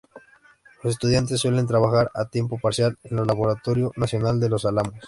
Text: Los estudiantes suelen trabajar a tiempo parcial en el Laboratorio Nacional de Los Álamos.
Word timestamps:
Los 0.81 0.93
estudiantes 0.95 1.39
suelen 1.41 1.67
trabajar 1.67 2.09
a 2.15 2.25
tiempo 2.27 2.57
parcial 2.57 2.97
en 3.03 3.19
el 3.19 3.27
Laboratorio 3.27 3.91
Nacional 3.95 4.39
de 4.39 4.49
Los 4.49 4.65
Álamos. 4.65 4.95